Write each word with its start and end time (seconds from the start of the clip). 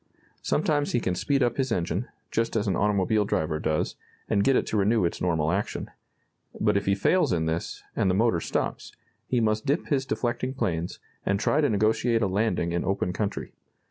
Sometimes 0.41 0.93
he 0.93 0.99
can 0.99 1.13
speed 1.13 1.43
up 1.43 1.57
his 1.57 1.71
engine, 1.71 2.07
just 2.31 2.55
as 2.55 2.67
an 2.67 2.75
automobile 2.75 3.23
driver 3.23 3.59
does, 3.59 3.95
and 4.27 4.43
get 4.43 4.55
it 4.55 4.65
to 4.65 4.77
renew 4.77 5.05
its 5.05 5.21
normal 5.21 5.51
action. 5.51 5.91
But 6.59 6.75
if 6.75 6.87
he 6.87 6.95
fails 6.95 7.31
in 7.31 7.45
this, 7.45 7.83
and 7.95 8.09
the 8.09 8.15
motor 8.15 8.39
stops, 8.41 8.93
he 9.27 9.39
must 9.39 9.67
dip 9.67 9.89
his 9.89 10.07
deflecting 10.07 10.55
planes, 10.55 10.97
and 11.23 11.39
try 11.39 11.61
to 11.61 11.69
negotiate 11.69 12.23
a 12.23 12.27
landing 12.27 12.71
in 12.71 12.83
open 12.83 13.13
country. 13.13 13.53